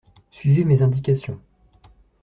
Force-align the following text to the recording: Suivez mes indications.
Suivez 0.31 0.65
mes 0.65 0.81
indications. 0.81 1.39